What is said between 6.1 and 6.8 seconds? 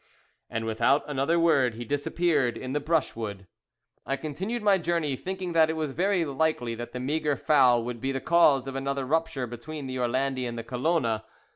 likely